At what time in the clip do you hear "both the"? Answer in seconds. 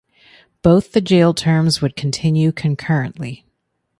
0.63-0.99